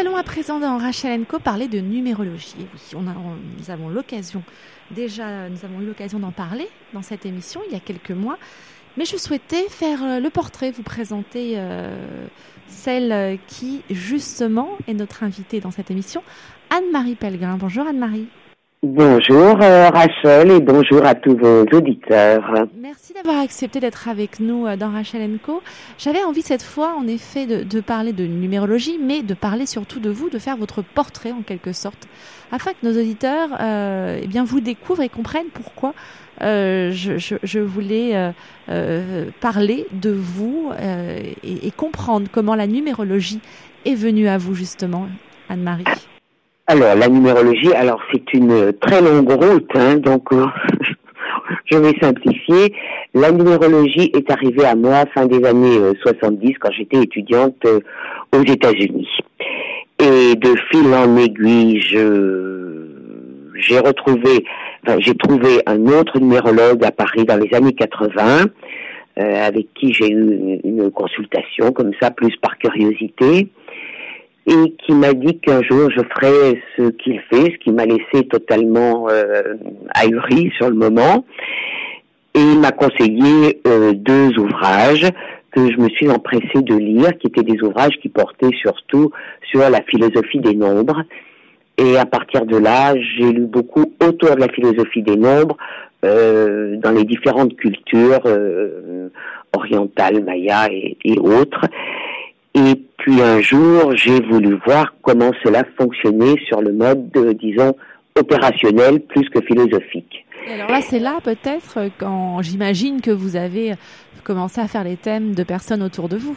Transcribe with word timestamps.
allons 0.00 0.16
à 0.16 0.22
présent 0.22 0.58
dans 0.58 0.78
Rachel 0.78 1.26
Co 1.26 1.38
parler 1.38 1.68
de 1.68 1.78
numérologie. 1.78 2.54
Oui, 2.58 2.80
on 2.96 3.06
a, 3.06 3.12
nous 3.58 3.70
avons 3.70 3.90
l'occasion, 3.90 4.42
déjà, 4.90 5.50
nous 5.50 5.58
avons 5.62 5.82
eu 5.82 5.86
l'occasion 5.86 6.18
d'en 6.18 6.30
parler 6.30 6.68
dans 6.94 7.02
cette 7.02 7.26
émission 7.26 7.60
il 7.66 7.74
y 7.74 7.76
a 7.76 7.80
quelques 7.80 8.10
mois. 8.10 8.38
Mais 8.96 9.04
je 9.04 9.16
souhaitais 9.18 9.68
faire 9.68 10.02
euh, 10.02 10.18
le 10.18 10.30
portrait, 10.30 10.70
vous 10.70 10.82
présenter 10.82 11.54
euh, 11.56 11.94
celle 12.66 13.38
qui, 13.46 13.82
justement, 13.90 14.70
est 14.88 14.94
notre 14.94 15.22
invitée 15.22 15.60
dans 15.60 15.70
cette 15.70 15.90
émission, 15.90 16.22
Anne-Marie 16.70 17.14
Pellegrin. 17.14 17.56
Bonjour 17.58 17.86
Anne-Marie. 17.86 18.26
Bonjour 18.82 19.60
euh, 19.60 19.90
Rachel 19.90 20.50
et 20.50 20.60
bonjour 20.60 21.04
à 21.04 21.14
tous 21.14 21.36
vos 21.36 21.64
auditeurs. 21.76 22.66
Merci 22.80 22.99
d'avoir 23.22 23.42
accepté 23.42 23.80
d'être 23.80 24.08
avec 24.08 24.40
nous 24.40 24.66
euh, 24.66 24.76
dans 24.76 24.90
Rachel 24.90 25.38
Co. 25.42 25.62
J'avais 25.98 26.22
envie 26.22 26.42
cette 26.42 26.62
fois 26.62 26.94
en 26.98 27.06
effet 27.06 27.46
de, 27.46 27.80
parler 27.80 28.12
de 28.12 28.24
numérologie, 28.24 28.98
mais 29.00 29.22
de 29.22 29.34
parler 29.34 29.66
surtout 29.66 30.00
de 30.00 30.10
vous, 30.10 30.30
de 30.30 30.38
faire 30.38 30.56
votre 30.56 30.82
portrait 30.82 31.32
en 31.32 31.42
quelque 31.42 31.72
sorte, 31.72 32.08
afin 32.52 32.72
que 32.72 32.86
nos 32.86 32.98
auditeurs 32.98 33.50
euh, 33.60 34.20
eh 34.22 34.26
bien, 34.26 34.44
vous 34.44 34.60
découvrent 34.60 35.02
et 35.02 35.08
comprennent 35.08 35.50
pourquoi 35.52 35.94
je, 36.40 37.58
voulais 37.58 38.32
parler 39.40 39.86
de 39.92 40.10
vous 40.10 40.70
et 41.42 41.70
comprendre 41.72 42.28
comment 42.32 42.54
la 42.54 42.66
numérologie 42.66 43.40
est 43.84 43.94
venue 43.94 44.26
à 44.26 44.38
vous 44.38 44.54
justement, 44.54 45.06
Anne-Marie. 45.50 45.84
Alors, 46.70 46.94
la 46.94 47.08
numérologie, 47.08 47.72
alors 47.74 48.00
c'est 48.12 48.32
une 48.32 48.72
très 48.74 49.02
longue 49.02 49.28
route, 49.28 49.68
hein, 49.74 49.96
donc 49.96 50.32
euh, 50.32 50.46
je 51.64 51.76
vais 51.76 51.98
simplifier. 52.00 52.72
La 53.14 53.32
numérologie 53.32 54.10
est 54.14 54.30
arrivée 54.30 54.64
à 54.64 54.74
moi 54.74 55.04
fin 55.14 55.26
des 55.26 55.44
années 55.44 55.78
70 56.02 56.46
euh, 56.46 56.52
quand 56.60 56.70
j'étais 56.72 57.02
étudiante 57.02 57.56
euh, 57.66 57.80
aux 58.34 58.42
États-Unis. 58.42 59.08
Et 59.98 60.34
de 60.36 60.54
fil 60.70 60.94
en 60.94 61.16
aiguille, 61.16 61.80
j'ai 61.80 63.78
retrouvé, 63.78 64.44
enfin, 64.86 64.98
j'ai 65.00 65.14
trouvé 65.14 65.60
un 65.66 65.84
autre 65.86 66.18
numérologue 66.18 66.84
à 66.84 66.90
Paris 66.90 67.24
dans 67.24 67.36
les 67.36 67.52
années 67.54 67.74
80, 67.74 68.46
avec 69.16 69.66
qui 69.74 69.92
j'ai 69.92 70.08
eu 70.10 70.60
une 70.64 70.90
consultation 70.90 71.72
comme 71.72 71.90
ça, 72.00 72.10
plus 72.10 72.34
par 72.36 72.56
curiosité 72.56 73.50
et 74.46 74.74
qui 74.84 74.92
m'a 74.92 75.12
dit 75.12 75.38
qu'un 75.38 75.62
jour 75.62 75.90
je 75.90 76.00
ferais 76.14 76.60
ce 76.76 76.90
qu'il 76.90 77.20
fait, 77.30 77.52
ce 77.52 77.58
qui 77.58 77.72
m'a 77.72 77.84
laissé 77.84 78.26
totalement 78.28 79.08
euh, 79.08 79.42
sur 80.56 80.70
le 80.70 80.74
moment. 80.74 81.24
Et 82.34 82.40
il 82.40 82.60
m'a 82.60 82.72
conseillé 82.72 83.60
euh, 83.66 83.92
deux 83.92 84.38
ouvrages 84.38 85.08
que 85.52 85.70
je 85.72 85.76
me 85.78 85.88
suis 85.88 86.08
empressée 86.08 86.62
de 86.62 86.76
lire, 86.76 87.18
qui 87.18 87.26
étaient 87.26 87.42
des 87.42 87.60
ouvrages 87.62 87.98
qui 88.00 88.08
portaient 88.08 88.54
surtout 88.60 89.10
sur 89.50 89.68
la 89.68 89.82
philosophie 89.82 90.38
des 90.38 90.54
nombres. 90.54 91.02
Et 91.76 91.96
à 91.96 92.06
partir 92.06 92.46
de 92.46 92.56
là, 92.56 92.94
j'ai 92.94 93.32
lu 93.32 93.46
beaucoup 93.46 93.92
autour 94.00 94.36
de 94.36 94.40
la 94.40 94.48
philosophie 94.48 95.02
des 95.02 95.16
nombres, 95.16 95.56
euh, 96.04 96.76
dans 96.76 96.92
les 96.92 97.04
différentes 97.04 97.56
cultures 97.56 98.22
euh, 98.26 99.08
orientales, 99.56 100.22
mayas 100.22 100.68
et, 100.70 100.96
et 101.04 101.18
autres. 101.18 101.66
Et 102.54 102.74
puis 102.98 103.20
un 103.20 103.40
jour, 103.40 103.96
j'ai 103.96 104.20
voulu 104.20 104.58
voir 104.64 104.94
comment 105.02 105.32
cela 105.42 105.64
fonctionnait 105.76 106.36
sur 106.46 106.60
le 106.60 106.72
mode, 106.72 107.10
disons, 107.38 107.74
opérationnel 108.18 109.00
plus 109.00 109.28
que 109.30 109.40
philosophique. 109.40 110.24
Alors 110.48 110.70
là, 110.70 110.80
c'est 110.80 110.98
là 110.98 111.18
peut-être 111.22 111.90
quand 111.98 112.42
j'imagine 112.42 113.00
que 113.00 113.10
vous 113.10 113.36
avez 113.36 113.74
commencé 114.24 114.60
à 114.60 114.68
faire 114.68 114.84
les 114.84 114.96
thèmes 114.96 115.34
de 115.34 115.42
personnes 115.42 115.82
autour 115.82 116.08
de 116.08 116.16
vous. 116.16 116.36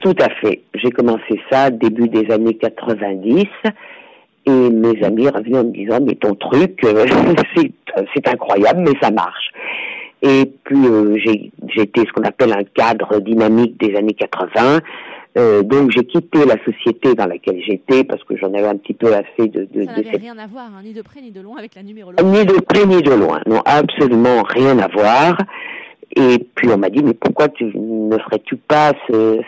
Tout 0.00 0.14
à 0.20 0.28
fait. 0.40 0.62
J'ai 0.74 0.90
commencé 0.90 1.40
ça 1.50 1.70
début 1.70 2.08
des 2.08 2.30
années 2.32 2.56
90 2.56 3.46
et 4.46 4.50
mes 4.50 5.02
amis 5.02 5.28
revenaient 5.28 5.58
en 5.58 5.64
me 5.64 5.72
disant 5.72 5.98
mais 6.00 6.14
ton 6.14 6.34
truc 6.34 6.82
euh, 6.84 7.04
c'est 8.14 8.28
incroyable 8.28 8.80
mais 8.80 8.98
ça 9.00 9.10
marche. 9.10 9.50
Et 10.22 10.50
puis 10.64 10.86
euh, 10.86 11.16
j'ai 11.18 11.82
été 11.82 12.02
ce 12.02 12.12
qu'on 12.12 12.22
appelle 12.22 12.52
un 12.52 12.64
cadre 12.64 13.20
dynamique 13.20 13.78
des 13.78 13.94
années 13.96 14.14
80 14.14 14.80
euh, 15.38 15.62
donc 15.62 15.90
j'ai 15.90 16.04
quitté 16.04 16.44
la 16.44 16.56
société 16.64 17.14
dans 17.14 17.26
laquelle 17.26 17.60
j'étais 17.62 18.04
parce 18.04 18.22
que 18.24 18.36
j'en 18.36 18.52
avais 18.52 18.66
un 18.66 18.76
petit 18.76 18.94
peu 18.94 19.14
assez 19.14 19.48
de. 19.48 19.68
de 19.72 19.84
ça 19.84 19.92
n'avait 19.92 20.16
rien 20.16 20.36
à 20.38 20.46
voir, 20.46 20.66
hein, 20.66 20.80
ni 20.82 20.92
de 20.92 21.02
près 21.02 21.20
ni 21.20 21.30
de 21.30 21.40
loin 21.40 21.58
avec 21.58 21.74
la 21.74 21.82
numérologie. 21.82 22.24
Ni 22.24 22.44
de 22.44 22.60
près 22.60 22.84
ni 22.86 23.00
de 23.00 23.12
loin, 23.12 23.40
non, 23.46 23.62
absolument 23.64 24.42
rien 24.42 24.78
à 24.78 24.88
voir. 24.88 25.36
Et 26.16 26.38
puis 26.56 26.68
on 26.68 26.78
m'a 26.78 26.90
dit 26.90 27.02
mais 27.02 27.14
pourquoi 27.14 27.48
tu 27.48 27.64
ne 27.64 28.18
ferais-tu 28.18 28.56
pas 28.56 28.92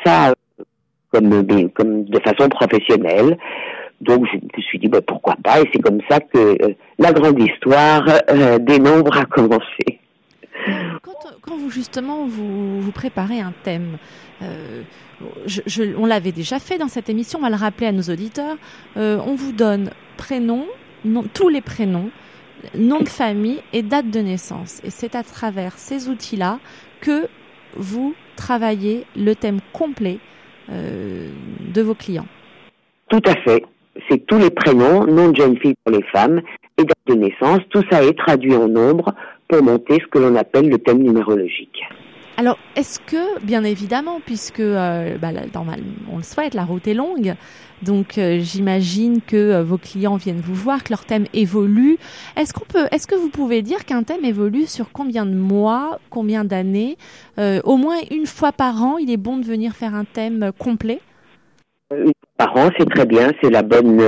ça 0.04 0.32
comme, 1.10 1.44
comme 1.74 2.04
de 2.04 2.20
façon 2.20 2.48
professionnelle? 2.48 3.36
Donc 4.02 4.26
je 4.32 4.36
me 4.36 4.62
suis 4.62 4.78
dit 4.78 4.88
bah, 4.88 5.00
pourquoi 5.00 5.36
pas? 5.42 5.60
Et 5.60 5.70
c'est 5.72 5.80
comme 5.80 6.00
ça 6.10 6.18
que 6.18 6.38
euh, 6.38 6.74
la 6.98 7.12
grande 7.12 7.40
histoire 7.40 8.04
euh, 8.30 8.58
des 8.58 8.78
nombres 8.78 9.16
a 9.16 9.24
commencé. 9.24 10.00
Quand, 11.42 11.56
vous 11.56 11.70
justement 11.70 12.26
vous, 12.26 12.92
préparez 12.92 13.40
un 13.40 13.52
thème, 13.62 13.98
euh, 14.42 14.82
on 15.96 16.06
l'avait 16.06 16.32
déjà 16.32 16.58
fait 16.58 16.78
dans 16.78 16.88
cette 16.88 17.08
émission, 17.08 17.38
on 17.38 17.42
va 17.42 17.50
le 17.50 17.56
rappeler 17.56 17.86
à 17.86 17.92
nos 17.92 18.02
auditeurs. 18.02 18.56
Euh, 18.96 19.18
on 19.26 19.34
vous 19.34 19.52
donne 19.52 19.90
prénom, 20.16 20.66
tous 21.34 21.48
les 21.48 21.60
prénoms, 21.60 22.10
nom 22.76 23.00
de 23.00 23.08
famille 23.08 23.60
et 23.72 23.82
date 23.82 24.10
de 24.10 24.20
naissance. 24.20 24.80
Et 24.84 24.90
c'est 24.90 25.14
à 25.14 25.22
travers 25.22 25.78
ces 25.78 26.08
outils-là 26.08 26.58
que 27.00 27.28
vous 27.76 28.14
travaillez 28.36 29.04
le 29.16 29.34
thème 29.34 29.60
complet 29.72 30.18
euh, 30.70 31.30
de 31.74 31.82
vos 31.82 31.94
clients. 31.94 32.26
Tout 33.08 33.22
à 33.26 33.34
fait. 33.36 33.64
C'est 34.08 34.24
tous 34.26 34.38
les 34.38 34.50
prénoms, 34.50 35.04
nom 35.06 35.30
de 35.30 35.36
jeune 35.36 35.58
fille 35.58 35.74
pour 35.84 35.94
les 35.94 36.02
femmes 36.04 36.40
et 36.78 36.84
date 36.84 36.96
de 37.06 37.14
naissance. 37.14 37.60
Tout 37.70 37.82
ça 37.90 38.02
est 38.02 38.16
traduit 38.16 38.54
en 38.54 38.68
nombre 38.68 39.14
pour 39.48 39.62
monter 39.62 39.94
ce 40.00 40.06
que 40.06 40.18
l'on 40.18 40.34
appelle 40.36 40.68
le 40.68 40.78
thème 40.78 41.02
numérologique. 41.02 41.82
Alors, 42.38 42.58
est-ce 42.76 42.98
que, 42.98 43.40
bien 43.44 43.62
évidemment, 43.62 44.20
puisque 44.24 44.60
euh, 44.60 45.18
bah, 45.18 45.28
on 46.10 46.16
le 46.16 46.22
souhaite, 46.22 46.54
la 46.54 46.64
route 46.64 46.88
est 46.88 46.94
longue, 46.94 47.34
donc 47.82 48.16
euh, 48.16 48.38
j'imagine 48.40 49.20
que 49.20 49.36
euh, 49.36 49.62
vos 49.62 49.76
clients 49.76 50.16
viennent 50.16 50.40
vous 50.40 50.54
voir, 50.54 50.82
que 50.82 50.90
leur 50.90 51.04
thème 51.04 51.26
évolue. 51.34 51.98
Est-ce 52.36 52.54
qu'on 52.54 52.64
peut, 52.64 52.86
est-ce 52.90 53.06
que 53.06 53.14
vous 53.14 53.28
pouvez 53.28 53.60
dire 53.60 53.84
qu'un 53.84 54.02
thème 54.02 54.24
évolue 54.24 54.66
sur 54.66 54.92
combien 54.92 55.26
de 55.26 55.34
mois, 55.34 55.98
combien 56.08 56.44
d'années, 56.44 56.96
au 57.38 57.76
moins 57.76 57.96
une 58.10 58.26
fois 58.26 58.52
par 58.52 58.82
an, 58.82 58.96
il 58.98 59.10
est 59.10 59.18
bon 59.18 59.36
de 59.36 59.44
venir 59.44 59.72
faire 59.74 59.94
un 59.94 60.04
thème 60.04 60.52
complet? 60.58 61.00
Une 61.94 62.06
fois 62.06 62.46
par 62.46 62.56
an, 62.56 62.70
c'est 62.78 62.88
très 62.88 63.04
bien, 63.04 63.30
c'est 63.42 63.50
la 63.50 63.62
bonne, 63.62 64.00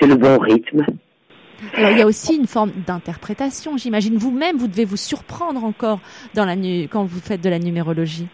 c'est 0.00 0.06
le 0.06 0.16
bon 0.16 0.38
rythme. 0.38 0.86
Alors 1.76 1.90
il 1.90 1.98
y 1.98 2.02
a 2.02 2.06
aussi 2.06 2.36
une 2.36 2.46
forme 2.46 2.72
d'interprétation, 2.86 3.76
j'imagine. 3.76 4.16
Vous-même, 4.16 4.56
vous 4.56 4.68
devez 4.68 4.84
vous 4.84 4.96
surprendre 4.96 5.64
encore 5.64 6.00
dans 6.34 6.44
la 6.44 6.54
quand 6.90 7.04
vous 7.04 7.20
faites 7.20 7.40
de 7.40 7.48
la 7.48 7.58
numérologie. 7.58 8.26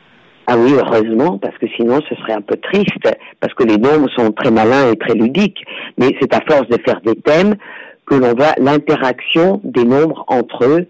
Ah 0.46 0.58
oui, 0.58 0.72
heureusement, 0.74 1.38
parce 1.38 1.56
que 1.56 1.66
sinon 1.74 2.00
ce 2.08 2.14
serait 2.16 2.34
un 2.34 2.42
peu 2.42 2.56
triste, 2.56 3.08
parce 3.40 3.54
que 3.54 3.64
les 3.64 3.78
nombres 3.78 4.10
sont 4.14 4.30
très 4.32 4.50
malins 4.50 4.90
et 4.92 4.96
très 4.96 5.14
ludiques. 5.14 5.64
Mais 5.96 6.14
c'est 6.20 6.34
à 6.34 6.40
force 6.46 6.68
de 6.68 6.78
faire 6.84 7.00
des 7.00 7.16
thèmes 7.16 7.54
que 8.06 8.14
l'on 8.14 8.34
voit 8.34 8.54
l'interaction 8.58 9.60
des 9.64 9.84
nombres 9.84 10.24
entre 10.28 10.64
eux 10.64 10.86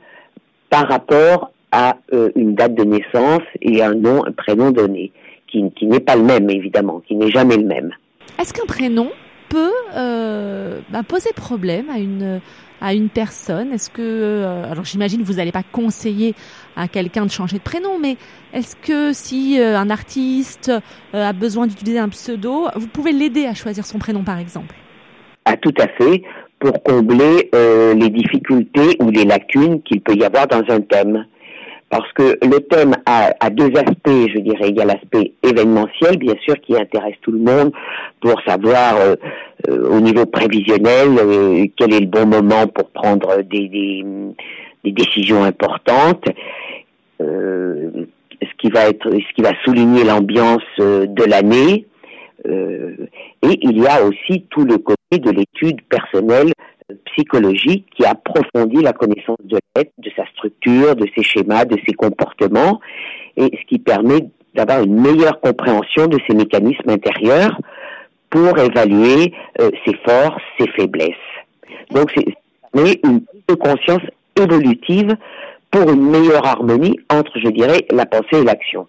par 0.70 0.88
rapport 0.88 1.52
à 1.70 1.96
euh, 2.12 2.30
une 2.34 2.54
date 2.54 2.74
de 2.74 2.84
naissance 2.84 3.42
et 3.62 3.82
un 3.82 3.94
nom, 3.94 4.24
un 4.26 4.32
prénom 4.32 4.72
donné, 4.72 5.12
qui, 5.46 5.70
qui 5.76 5.86
n'est 5.86 6.00
pas 6.00 6.16
le 6.16 6.22
même 6.22 6.50
évidemment, 6.50 7.00
qui 7.06 7.14
n'est 7.14 7.30
jamais 7.30 7.56
le 7.56 7.64
même. 7.64 7.92
Est-ce 8.40 8.52
qu'un 8.52 8.66
prénom 8.66 9.08
peut 9.48 9.72
euh, 9.94 10.80
bah, 10.90 11.02
poser 11.06 11.30
problème 11.34 11.90
à 11.90 11.98
une 11.98 12.40
à 12.80 12.92
une 12.92 13.08
personne. 13.08 13.72
Est-ce 13.72 13.88
que 13.88 14.02
euh, 14.02 14.70
alors 14.70 14.84
j'imagine 14.84 15.22
vous 15.22 15.34
n'allez 15.34 15.52
pas 15.52 15.62
conseiller 15.62 16.34
à 16.76 16.88
quelqu'un 16.88 17.24
de 17.24 17.30
changer 17.30 17.58
de 17.58 17.62
prénom, 17.62 17.98
mais 18.00 18.16
est-ce 18.52 18.76
que 18.76 19.12
si 19.12 19.58
euh, 19.60 19.78
un 19.78 19.90
artiste 19.90 20.72
a 21.12 21.32
besoin 21.32 21.66
d'utiliser 21.66 21.98
un 21.98 22.08
pseudo, 22.08 22.66
vous 22.76 22.88
pouvez 22.88 23.12
l'aider 23.12 23.46
à 23.46 23.54
choisir 23.54 23.86
son 23.86 23.98
prénom 23.98 24.22
par 24.22 24.38
exemple? 24.38 24.74
Ah 25.44 25.56
tout 25.56 25.74
à 25.78 25.88
fait 25.88 26.22
pour 26.58 26.82
combler 26.82 27.50
les 27.52 28.08
difficultés 28.08 28.96
ou 29.00 29.10
les 29.10 29.24
lacunes 29.24 29.82
qu'il 29.82 30.00
peut 30.00 30.14
y 30.14 30.24
avoir 30.24 30.46
dans 30.46 30.62
un 30.68 30.80
thème 30.80 31.26
parce 31.94 32.12
que 32.14 32.36
le 32.44 32.58
thème 32.58 32.96
a, 33.06 33.50
deux 33.50 33.70
aspects, 33.76 34.28
je 34.34 34.40
dirais. 34.40 34.70
Il 34.70 34.76
y 34.76 34.80
a 34.80 34.84
l'aspect 34.84 35.30
événementiel, 35.44 36.16
bien 36.18 36.34
sûr, 36.44 36.60
qui 36.60 36.76
intéresse 36.76 37.14
tout 37.22 37.30
le 37.30 37.38
monde 37.38 37.70
pour 38.20 38.34
savoir 38.44 38.96
euh, 38.96 39.14
euh, 39.68 39.90
au 39.90 40.00
niveau 40.00 40.26
prévisionnel 40.26 41.10
euh, 41.18 41.66
quel 41.76 41.94
est 41.94 42.00
le 42.00 42.06
bon 42.06 42.26
moment 42.26 42.66
pour 42.66 42.90
prendre 42.90 43.42
des, 43.42 43.94
décisions 44.84 45.44
importantes. 45.44 46.24
ce 47.20 48.56
qui 48.58 48.70
va 49.42 49.52
souligner 49.64 50.02
l'ambiance 50.02 50.64
de 50.78 51.30
l'année. 51.30 51.86
et 52.44 53.58
il 53.62 53.78
y 53.80 53.86
a 53.86 54.04
aussi 54.04 54.46
tout 54.50 54.64
le 54.64 54.78
côté 54.78 55.18
de 55.20 55.30
l'étude 55.30 55.80
personnelle 55.82 56.50
psychologique 57.06 57.86
qui 57.96 58.04
approfondit 58.04 58.82
la 58.82 58.92
connaissance 58.92 59.38
de 59.44 59.58
l'être, 59.76 59.92
de 59.98 60.10
sa 60.16 60.26
structure, 60.26 60.94
de 60.96 61.06
ses 61.16 61.22
schémas, 61.22 61.64
de 61.64 61.78
ses 61.86 61.94
comportements, 61.94 62.80
et 63.36 63.44
ce 63.44 63.66
qui 63.66 63.78
permet 63.78 64.28
d'avoir 64.54 64.82
une 64.82 65.00
meilleure 65.00 65.40
compréhension 65.40 66.06
de 66.06 66.18
ses 66.28 66.34
mécanismes 66.34 66.90
intérieurs 66.90 67.58
pour 68.30 68.58
évaluer 68.58 69.32
ses 69.58 69.94
forces, 70.04 70.42
ses 70.58 70.68
faiblesses. 70.72 71.14
Donc 71.90 72.12
c'est 72.14 72.26
une 72.74 73.22
conscience 73.56 74.02
évolutive 74.40 75.16
pour 75.70 75.90
une 75.90 76.10
meilleure 76.10 76.46
harmonie 76.46 76.98
entre, 77.10 77.32
je 77.38 77.48
dirais, 77.48 77.86
la 77.90 78.06
pensée 78.06 78.40
et 78.40 78.44
l'action. 78.44 78.86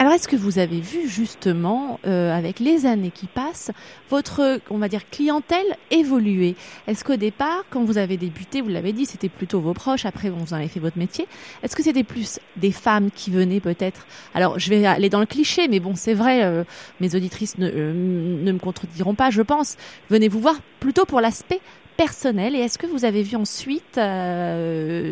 Alors, 0.00 0.12
est-ce 0.12 0.28
que 0.28 0.36
vous 0.36 0.60
avez 0.60 0.80
vu 0.80 1.08
justement, 1.08 1.98
euh, 2.06 2.32
avec 2.32 2.60
les 2.60 2.86
années 2.86 3.10
qui 3.10 3.26
passent, 3.26 3.72
votre, 4.10 4.60
on 4.70 4.78
va 4.78 4.88
dire, 4.88 5.10
clientèle 5.10 5.66
évoluer? 5.90 6.54
Est-ce 6.86 7.02
qu'au 7.02 7.16
départ, 7.16 7.64
quand 7.70 7.82
vous 7.82 7.98
avez 7.98 8.16
débuté, 8.16 8.60
vous 8.60 8.68
l'avez 8.68 8.92
dit, 8.92 9.06
c'était 9.06 9.28
plutôt 9.28 9.58
vos 9.60 9.74
proches, 9.74 10.06
après 10.06 10.30
vous 10.30 10.54
en 10.54 10.56
avez 10.56 10.68
fait 10.68 10.78
votre 10.78 10.98
métier, 10.98 11.26
est-ce 11.64 11.74
que 11.74 11.82
c'était 11.82 12.04
plus 12.04 12.38
des 12.54 12.70
femmes 12.70 13.10
qui 13.10 13.32
venaient 13.32 13.58
peut-être? 13.58 14.06
Alors, 14.34 14.56
je 14.60 14.70
vais 14.70 14.86
aller 14.86 15.08
dans 15.08 15.18
le 15.18 15.26
cliché, 15.26 15.66
mais 15.66 15.80
bon, 15.80 15.96
c'est 15.96 16.14
vrai, 16.14 16.44
euh, 16.44 16.62
mes 17.00 17.16
auditrices 17.16 17.58
ne, 17.58 17.68
euh, 17.68 17.92
ne 17.92 18.52
me 18.52 18.58
contrediront 18.60 19.16
pas, 19.16 19.30
je 19.30 19.42
pense. 19.42 19.76
Venez 20.10 20.28
vous 20.28 20.38
voir 20.38 20.60
plutôt 20.78 21.06
pour 21.06 21.20
l'aspect 21.20 21.60
personnel. 21.96 22.54
Et 22.54 22.60
est-ce 22.60 22.78
que 22.78 22.86
vous 22.86 23.04
avez 23.04 23.24
vu 23.24 23.34
ensuite, 23.34 23.98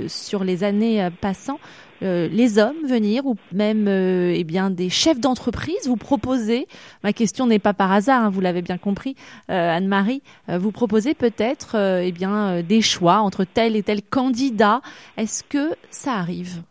sur 0.09 0.45
les 0.45 0.63
années 0.63 1.09
passant, 1.21 1.59
euh, 2.03 2.29
les 2.31 2.59
hommes 2.59 2.87
venir 2.87 3.25
ou 3.25 3.37
même 3.53 3.87
euh, 3.89 4.33
eh 4.35 4.45
bien 4.45 4.71
des 4.71 4.91
chefs 4.91 5.19
d'entreprise 5.19 5.89
vous 5.89 5.97
proposer 5.97 6.67
ma 7.03 7.15
question 7.15 7.47
n'est 7.47 7.59
pas 7.59 7.73
par 7.73 7.91
hasard 7.91 8.25
hein, 8.25 8.31
vous 8.31 8.43
l'avez 8.43 8.61
bien 8.61 8.77
compris 8.77 9.15
euh, 9.51 9.77
Anne-Marie 9.77 10.23
vous 10.49 10.73
proposez 10.73 11.15
peut-être 11.15 11.77
eh 12.03 12.13
bien 12.13 12.63
des 12.63 12.83
choix 12.83 13.17
entre 13.17 13.45
tel 13.45 13.77
et 13.77 13.83
tel 13.83 14.03
candidat. 14.03 14.81
Est-ce 15.17 15.43
que 15.43 15.75
ça 15.91 16.13
arrive? 16.13 16.63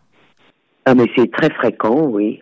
Ah 0.85 0.93
mais 0.93 1.05
c'est 1.15 1.31
très 1.31 1.49
fréquent 1.49 2.07
oui. 2.07 2.39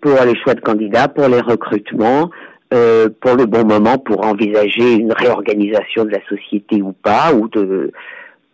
Pour 0.00 0.18
les 0.24 0.36
choix 0.40 0.54
de 0.54 0.60
candidats 0.60 1.08
pour 1.08 1.28
les 1.28 1.40
recrutements 1.40 2.30
pour 2.70 3.34
le 3.36 3.46
bon 3.46 3.64
moment 3.64 3.98
pour 3.98 4.26
envisager 4.26 4.94
une 4.94 5.12
réorganisation 5.12 6.04
de 6.04 6.10
la 6.10 6.24
société 6.28 6.82
ou 6.82 6.92
pas 6.92 7.32
ou 7.32 7.48
de 7.48 7.92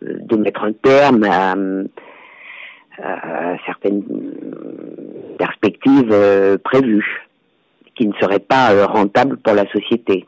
de 0.01 0.35
mettre 0.35 0.63
un 0.63 0.73
terme 0.73 1.23
à 1.23 1.55
certaines 3.65 4.03
perspectives 5.41 6.11
euh, 6.11 6.57
prévues 6.63 7.27
qui 7.95 8.07
ne 8.07 8.13
seraient 8.13 8.39
pas 8.39 8.73
euh, 8.73 8.85
rentables 8.85 9.37
pour 9.37 9.53
la 9.53 9.65
société. 9.71 10.25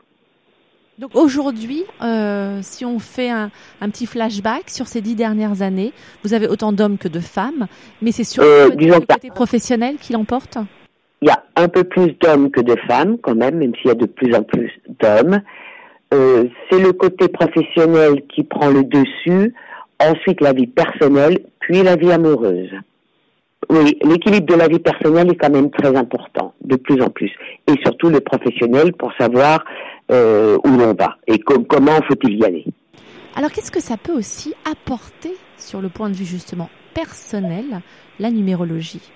Donc 0.98 1.14
aujourd'hui, 1.14 1.82
euh, 2.02 2.58
si 2.62 2.84
on 2.84 2.98
fait 2.98 3.30
un, 3.30 3.50
petit 3.80 4.06
flashback 4.06 4.70
sur 4.70 4.86
ces 4.86 5.00
dix 5.00 5.16
dernières 5.16 5.62
années, 5.62 5.92
vous 6.22 6.34
avez 6.34 6.46
autant 6.46 6.72
d'hommes 6.72 6.98
que 6.98 7.08
de 7.08 7.18
femmes, 7.18 7.66
mais 8.00 8.12
c'est 8.12 8.24
surtout 8.24 8.76
le 8.78 9.00
côté 9.00 9.28
professionnel 9.28 9.96
qui 10.00 10.12
l'emporte? 10.12 10.58
Il 11.20 11.28
y 11.28 11.32
a 11.32 11.42
un 11.56 11.68
peu 11.68 11.82
plus 11.82 12.12
d'hommes 12.20 12.50
que 12.50 12.60
de 12.60 12.76
femmes 12.86 13.18
quand 13.18 13.34
même, 13.34 13.56
même 13.58 13.74
s'il 13.76 13.88
y 13.88 13.90
a 13.90 13.94
de 13.94 14.06
plus 14.06 14.32
en 14.34 14.44
plus 14.44 14.70
d'hommes. 15.00 15.40
c'est 16.12 16.78
le 16.78 16.92
côté 16.92 17.26
professionnel 17.26 18.22
qui 18.32 18.44
prend 18.44 18.68
le 18.68 18.84
dessus 18.84 19.52
ensuite 20.00 20.40
la 20.40 20.52
vie 20.52 20.66
personnelle, 20.66 21.38
puis 21.60 21.82
la 21.82 21.96
vie 21.96 22.12
amoureuse. 22.12 22.70
Oui, 23.70 23.98
l'équilibre 24.02 24.46
de 24.46 24.54
la 24.54 24.68
vie 24.68 24.78
personnelle 24.78 25.30
est 25.30 25.36
quand 25.36 25.50
même 25.50 25.70
très 25.70 25.96
important, 25.96 26.54
de 26.62 26.76
plus 26.76 27.00
en 27.02 27.08
plus. 27.08 27.30
Et 27.66 27.74
surtout 27.82 28.08
le 28.08 28.20
professionnel 28.20 28.92
pour 28.92 29.12
savoir 29.18 29.64
euh, 30.10 30.58
où 30.64 30.68
l'on 30.68 30.92
va 30.92 31.16
et 31.26 31.38
comment 31.38 32.00
faut-il 32.08 32.38
y 32.38 32.44
aller. 32.44 32.66
Alors 33.36 33.50
qu'est-ce 33.50 33.70
que 33.70 33.80
ça 33.80 33.96
peut 33.96 34.12
aussi 34.12 34.54
apporter 34.70 35.32
sur 35.56 35.80
le 35.80 35.88
point 35.88 36.10
de 36.10 36.14
vue 36.14 36.24
justement 36.24 36.68
personnel, 36.94 37.80
la 38.18 38.30
numérologie? 38.30 39.10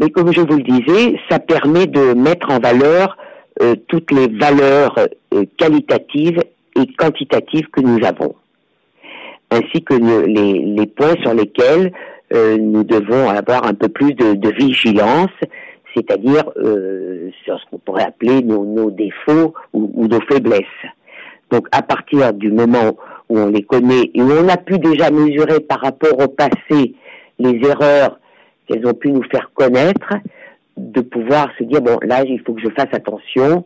Mais 0.00 0.10
comme 0.10 0.32
je 0.32 0.40
vous 0.40 0.56
le 0.56 0.64
disais, 0.64 1.18
ça 1.30 1.38
permet 1.38 1.86
de 1.86 2.12
mettre 2.14 2.50
en 2.50 2.58
valeur 2.58 3.16
euh, 3.62 3.76
toutes 3.86 4.10
les 4.10 4.26
valeurs 4.26 4.98
euh, 5.32 5.44
qualitatives 5.56 6.40
et 6.76 6.86
quantitative 6.94 7.68
que 7.70 7.80
nous 7.80 8.04
avons, 8.04 8.34
ainsi 9.50 9.82
que 9.82 9.94
les, 9.94 10.86
points 10.86 11.14
sur 11.22 11.34
lesquels 11.34 11.92
euh, 12.32 12.56
nous 12.58 12.84
devons 12.84 13.28
avoir 13.28 13.66
un 13.66 13.74
peu 13.74 13.88
plus 13.88 14.14
de, 14.14 14.48
vigilance, 14.50 15.30
c'est-à-dire 15.94 16.44
euh, 16.56 17.30
sur 17.44 17.58
ce 17.60 17.64
qu'on 17.70 17.78
pourrait 17.78 18.04
appeler 18.04 18.42
nos, 18.42 18.64
nos 18.64 18.90
défauts 18.90 19.54
ou, 19.72 19.90
ou, 19.94 20.08
nos 20.08 20.20
faiblesses. 20.22 20.64
Donc 21.50 21.66
à 21.70 21.82
partir 21.82 22.32
du 22.32 22.50
moment 22.50 22.96
où 23.28 23.38
on 23.38 23.48
les 23.48 23.62
connaît 23.62 24.10
et 24.14 24.22
où 24.22 24.30
on 24.30 24.48
a 24.48 24.56
pu 24.56 24.78
déjà 24.78 25.10
mesurer 25.10 25.60
par 25.60 25.80
rapport 25.80 26.18
au 26.18 26.28
passé 26.28 26.94
les 27.38 27.60
erreurs 27.68 28.18
qu'elles 28.66 28.86
ont 28.86 28.94
pu 28.94 29.10
nous 29.10 29.24
faire 29.30 29.50
connaître, 29.54 30.14
de 30.78 31.02
pouvoir 31.02 31.48
se 31.58 31.64
dire 31.64 31.82
bon 31.82 31.98
là 32.02 32.24
il 32.24 32.40
faut 32.40 32.54
que 32.54 32.62
je 32.62 32.70
fasse 32.70 32.92
attention, 32.92 33.64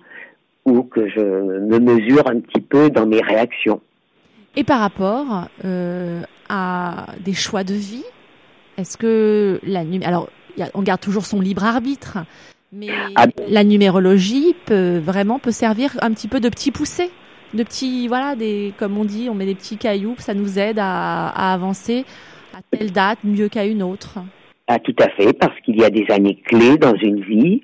ou 0.67 0.83
que 0.83 1.09
je 1.09 1.21
me 1.21 1.79
mesure 1.79 2.29
un 2.29 2.41
petit 2.41 2.61
peu 2.61 2.91
dans 2.91 3.07
mes 3.07 3.23
réactions. 3.23 3.81
Et 4.57 4.65
par 4.65 4.81
rapport 4.81 5.49
euh, 5.65 6.23
à 6.49 7.07
des 7.25 7.35
choix 7.35 7.65
de 7.65 7.75
vie, 7.75 8.05
est-ce 8.77 8.99
que 8.99 9.61
la 9.63 9.85
alors 10.05 10.29
on 10.75 10.83
garde 10.83 11.01
toujours 11.01 11.27
son 11.27 11.41
libre 11.41 11.65
arbitre, 11.65 12.19
mais 12.73 12.89
ah. 13.15 13.27
la 13.49 13.63
numérologie 13.63 14.55
peut 14.65 14.99
vraiment 14.99 15.39
peut 15.39 15.51
servir 15.51 15.97
un 16.01 16.13
petit 16.13 16.29
peu 16.29 16.41
de 16.41 16.49
petit 16.49 16.73
poussé, 16.73 17.11
de 17.55 17.63
petits 17.63 18.09
voilà 18.09 18.35
des 18.35 18.73
comme 18.79 18.99
on 18.99 19.05
dit, 19.05 19.29
on 19.31 19.35
met 19.35 19.47
des 19.47 19.55
petits 19.55 19.77
cailloux, 19.77 20.15
ça 20.19 20.35
nous 20.35 20.59
aide 20.59 20.79
à, 20.79 21.29
à 21.29 21.53
avancer 21.53 22.05
à 22.55 22.61
telle 22.71 22.91
date 22.91 23.19
mieux 23.23 23.49
qu'à 23.49 23.67
une 23.67 23.83
autre. 23.83 24.19
Ah, 24.69 24.79
tout 24.81 24.97
à 24.99 25.09
fait, 25.11 25.33
parce 25.35 25.59
qu'il 25.61 25.77
y 25.77 25.85
a 25.85 25.91
des 25.91 26.07
années 26.11 26.43
clés 26.47 26.77
dans 26.77 26.95
une 26.97 27.21
vie 27.21 27.63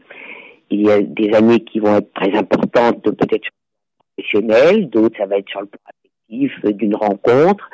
il 0.72 0.86
y 0.86 0.90
a 0.90 1.00
des 1.00 1.32
années 1.34 1.60
qui 1.60 1.78
vont 1.78 1.96
être 1.96 2.12
très 2.14 2.34
importantes, 2.36 3.02
peut-être 3.02 3.44
sur 3.44 4.40
le 4.40 4.46
professionnel, 4.46 4.88
d'autres 4.88 5.16
ça 5.18 5.26
va 5.26 5.36
être 5.38 5.48
sur 5.48 5.60
le 5.60 5.66
plan 5.66 5.80
affectif, 5.86 6.52
euh, 6.64 6.72
d'une 6.72 6.94
rencontre, 6.94 7.68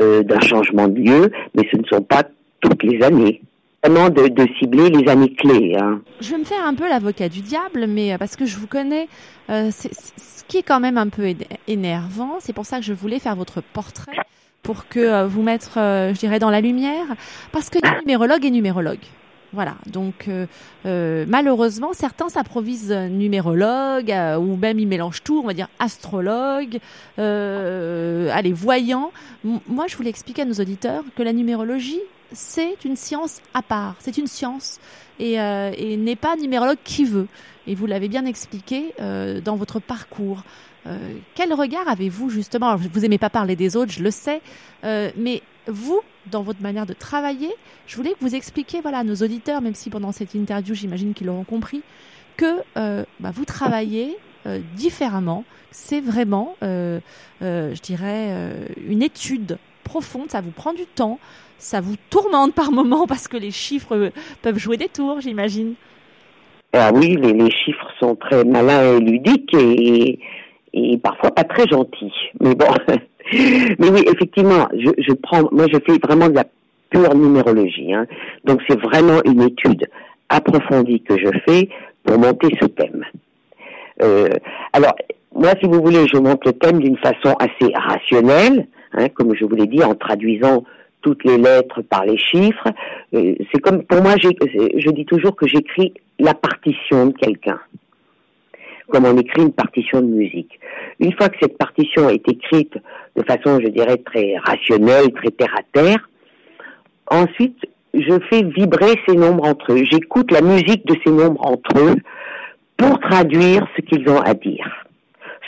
euh, 0.00 0.22
d'un 0.22 0.40
changement 0.40 0.88
de 0.88 1.00
lieu, 1.00 1.30
mais 1.54 1.66
ce 1.70 1.76
ne 1.76 1.84
sont 1.84 2.02
pas 2.02 2.22
toutes 2.60 2.82
les 2.82 3.02
années. 3.02 3.42
Vraiment 3.82 4.08
de, 4.08 4.28
de 4.28 4.46
cibler 4.58 4.88
les 4.88 5.10
années 5.10 5.34
clés. 5.34 5.76
Hein. 5.78 6.00
Je 6.20 6.30
vais 6.30 6.38
me 6.38 6.44
faire 6.44 6.64
un 6.64 6.74
peu 6.74 6.88
l'avocat 6.88 7.28
du 7.28 7.40
diable, 7.42 7.86
mais 7.86 8.14
euh, 8.14 8.18
parce 8.18 8.36
que 8.36 8.46
je 8.46 8.56
vous 8.56 8.68
connais, 8.68 9.08
euh, 9.50 9.70
ce 9.70 10.44
qui 10.46 10.58
est 10.58 10.62
quand 10.62 10.80
même 10.80 10.96
un 10.96 11.08
peu 11.08 11.34
énervant, 11.66 12.36
c'est 12.38 12.54
pour 12.54 12.66
ça 12.66 12.78
que 12.78 12.84
je 12.84 12.92
voulais 12.92 13.18
faire 13.18 13.36
votre 13.36 13.62
portrait 13.62 14.16
pour 14.62 14.88
que 14.88 15.26
vous 15.26 15.42
mettre, 15.42 15.72
je 15.74 16.18
dirais, 16.18 16.38
dans 16.38 16.48
la 16.48 16.62
lumière, 16.62 17.04
parce 17.52 17.68
que 17.68 17.78
numérologue 18.00 18.46
est 18.46 18.50
numérologue. 18.50 19.04
Voilà, 19.54 19.76
donc 19.86 20.26
euh, 20.26 20.46
euh, 20.84 21.24
malheureusement, 21.28 21.92
certains 21.92 22.28
s'improvisent 22.28 22.90
numérologues 22.90 24.10
euh, 24.10 24.36
ou 24.36 24.56
même 24.56 24.80
ils 24.80 24.88
mélangent 24.88 25.22
tout, 25.22 25.38
on 25.38 25.46
va 25.46 25.54
dire 25.54 25.68
astrologue, 25.78 26.80
allez, 27.16 28.52
voyant. 28.52 29.12
moi, 29.44 29.86
je 29.86 29.96
voulais 29.96 30.10
expliquer 30.10 30.42
à 30.42 30.44
nos 30.44 30.54
auditeurs 30.54 31.04
que 31.16 31.22
la 31.22 31.32
numérologie, 31.32 32.00
c'est 32.32 32.84
une 32.84 32.96
science 32.96 33.40
à 33.54 33.62
part, 33.62 33.94
c'est 34.00 34.18
une 34.18 34.26
science 34.26 34.80
et, 35.20 35.34
et 35.34 35.96
n'est 35.96 36.16
pas 36.16 36.34
numérologue 36.34 36.78
qui 36.82 37.04
veut. 37.04 37.28
Et 37.68 37.76
vous 37.76 37.86
l'avez 37.86 38.08
bien 38.08 38.26
expliqué 38.26 38.92
dans 38.98 39.56
votre 39.56 39.78
parcours. 39.78 40.42
quel 41.34 41.52
regard 41.52 41.88
avez-vous 41.88 42.28
justement? 42.28 42.68
Alors, 42.70 42.80
Vous 42.92 43.04
aimez 43.04 43.18
pas 43.18 43.30
parler 43.30 43.54
des 43.54 43.76
autres, 43.76 43.92
je 43.92 44.02
le 44.02 44.10
sais, 44.10 44.40
mais 44.82 45.42
vous, 45.66 46.00
dans 46.30 46.42
votre 46.42 46.62
manière 46.62 46.86
de 46.86 46.92
travailler, 46.92 47.50
je 47.86 47.96
voulais 47.96 48.10
que 48.10 48.20
vous 48.20 48.34
expliquiez 48.34 48.80
voilà, 48.80 48.98
à 48.98 49.04
nos 49.04 49.16
auditeurs, 49.16 49.60
même 49.60 49.74
si 49.74 49.90
pendant 49.90 50.12
cette 50.12 50.34
interview, 50.34 50.74
j'imagine 50.74 51.14
qu'ils 51.14 51.26
l'auront 51.26 51.44
compris, 51.44 51.82
que 52.36 52.62
euh, 52.76 53.04
bah, 53.20 53.30
vous 53.32 53.44
travaillez 53.44 54.16
euh, 54.46 54.60
différemment. 54.74 55.44
C'est 55.70 56.00
vraiment, 56.00 56.56
euh, 56.62 57.00
je 57.40 57.80
dirais, 57.80 58.30
une 58.86 59.02
étude 59.02 59.58
profonde. 59.82 60.30
Ça 60.30 60.40
vous 60.40 60.52
prend 60.52 60.72
du 60.72 60.86
temps. 60.86 61.18
Ça 61.58 61.80
vous 61.80 61.96
tourmente 62.10 62.54
par 62.54 62.70
moments 62.70 63.06
parce 63.06 63.28
que 63.28 63.36
les 63.36 63.50
chiffres 63.50 64.10
peuvent 64.42 64.58
jouer 64.58 64.76
des 64.76 64.88
tours, 64.88 65.20
j'imagine. 65.20 65.74
Ah 66.72 66.90
oui, 66.92 67.16
les, 67.20 67.32
les, 67.32 67.50
chiffres 67.50 67.88
sont 68.00 68.16
très 68.16 68.44
malins 68.44 68.96
et 68.96 69.00
ludiques 69.00 69.54
et, 69.54 70.18
et 70.72 70.98
parfois 70.98 71.30
pas 71.30 71.44
très 71.44 71.68
gentils. 71.68 72.12
Mais 72.40 72.54
bon, 72.54 72.66
Mais 73.78 73.88
oui, 73.90 74.04
effectivement, 74.06 74.68
je, 74.72 75.12
prends, 75.14 75.48
moi 75.52 75.66
je 75.72 75.78
fais 75.86 75.98
vraiment 76.02 76.28
de 76.28 76.34
la 76.34 76.44
pure 76.90 77.14
numérologie. 77.14 77.92
Hein. 77.92 78.06
Donc 78.44 78.60
c'est 78.68 78.80
vraiment 78.80 79.20
une 79.24 79.42
étude 79.42 79.86
approfondie 80.28 81.02
que 81.02 81.18
je 81.18 81.30
fais 81.46 81.68
pour 82.04 82.18
monter 82.18 82.48
ce 82.60 82.66
thème. 82.66 83.04
Euh, 84.02 84.28
alors, 84.72 84.94
moi, 85.34 85.52
si 85.60 85.68
vous 85.68 85.82
voulez, 85.82 86.06
je 86.12 86.18
monte 86.18 86.44
le 86.44 86.52
thème 86.52 86.78
d'une 86.78 86.96
façon 86.98 87.34
assez 87.38 87.72
rationnelle, 87.74 88.66
hein, 88.92 89.08
comme 89.08 89.34
je 89.34 89.44
vous 89.44 89.54
l'ai 89.54 89.66
dit, 89.66 89.82
en 89.82 89.94
traduisant 89.94 90.64
toutes 91.02 91.24
les 91.24 91.38
lettres 91.38 91.82
par 91.82 92.04
les 92.04 92.16
chiffres. 92.16 92.68
Euh, 93.14 93.34
c'est 93.52 93.60
comme, 93.60 93.82
pour 93.84 94.02
moi, 94.02 94.14
je 94.16 94.90
dis 94.90 95.04
toujours 95.04 95.36
que 95.36 95.46
j'écris 95.46 95.92
la 96.18 96.34
partition 96.34 97.06
de 97.06 97.12
quelqu'un 97.12 97.58
comme 98.88 99.06
on 99.06 99.16
écrit 99.16 99.42
une 99.42 99.52
partition 99.52 100.00
de 100.00 100.06
musique. 100.06 100.60
Une 101.00 101.12
fois 101.14 101.28
que 101.28 101.36
cette 101.40 101.58
partition 101.58 102.08
est 102.08 102.28
écrite 102.28 102.74
de 103.16 103.22
façon, 103.22 103.60
je 103.60 103.68
dirais, 103.68 103.98
très 103.98 104.36
rationnelle, 104.44 105.12
très 105.12 105.30
terre 105.30 105.54
à 105.56 105.62
terre, 105.72 106.08
ensuite, 107.10 107.58
je 107.94 108.18
fais 108.28 108.42
vibrer 108.42 108.98
ces 109.06 109.14
nombres 109.14 109.46
entre 109.46 109.72
eux. 109.72 109.84
J'écoute 109.90 110.32
la 110.32 110.40
musique 110.40 110.84
de 110.86 110.96
ces 111.04 111.12
nombres 111.12 111.46
entre 111.46 111.78
eux 111.78 111.96
pour 112.76 112.98
traduire 113.00 113.66
ce 113.76 113.82
qu'ils 113.82 114.08
ont 114.08 114.20
à 114.20 114.34
dire 114.34 114.84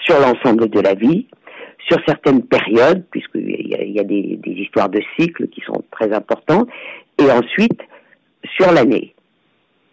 sur 0.05 0.21
l'ensemble 0.21 0.71
de 0.71 0.81
la 0.81 0.95
vie, 0.95 1.27
sur 1.89 1.99
certaines 2.07 2.43
périodes, 2.43 3.05
puisqu'il 3.11 3.69
y 3.69 3.75
a, 3.75 3.85
y 3.85 3.99
a 3.99 4.05
des, 4.05 4.39
histoires 4.45 4.89
de 4.89 5.01
cycles 5.19 5.49
qui 5.49 5.61
sont 5.63 5.83
très 5.91 6.13
importantes, 6.13 6.69
et 7.19 7.31
ensuite 7.31 7.81
sur 8.57 8.73
l'année. 8.73 9.15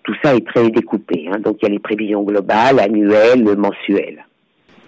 Tout 0.04 0.14
ça 0.24 0.36
est 0.36 0.46
très 0.46 0.70
découpé, 0.70 1.30
hein, 1.32 1.40
donc 1.40 1.58
il 1.62 1.66
y 1.66 1.72
a 1.72 1.72
les 1.72 1.80
prévisions 1.80 2.24
globales, 2.24 2.80
annuelles, 2.80 3.44
mensuelles. 3.58 4.26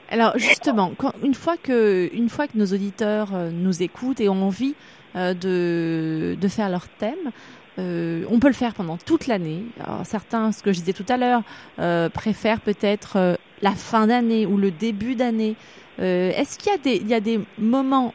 Alors 0.09 0.37
justement, 0.37 0.93
quand, 0.97 1.13
une 1.23 1.33
fois 1.33 1.57
que 1.57 2.09
une 2.13 2.29
fois 2.29 2.47
que 2.47 2.57
nos 2.57 2.67
auditeurs 2.67 3.29
euh, 3.33 3.49
nous 3.51 3.81
écoutent 3.81 4.19
et 4.19 4.29
ont 4.29 4.43
envie 4.43 4.75
euh, 5.15 5.33
de, 5.33 6.37
de 6.39 6.47
faire 6.47 6.69
leur 6.69 6.87
thème, 6.87 7.31
euh, 7.79 8.23
on 8.29 8.39
peut 8.39 8.47
le 8.47 8.53
faire 8.53 8.73
pendant 8.73 8.97
toute 8.97 9.27
l'année. 9.27 9.63
Certains, 10.03 10.51
ce 10.51 10.63
que 10.63 10.71
je 10.71 10.79
disais 10.79 10.93
tout 10.93 11.05
à 11.09 11.17
l'heure, 11.17 11.41
euh, 11.79 12.09
préfèrent 12.09 12.61
peut-être 12.61 13.17
euh, 13.17 13.35
la 13.61 13.71
fin 13.71 14.07
d'année 14.07 14.45
ou 14.45 14.57
le 14.57 14.71
début 14.71 15.15
d'année. 15.15 15.55
Euh, 15.99 16.31
est-ce 16.31 16.57
qu'il 16.57 16.71
y 16.71 16.75
a 16.75 16.77
des 16.77 16.95
il 16.97 17.07
y 17.07 17.13
a 17.13 17.19
des 17.19 17.39
moments 17.57 18.13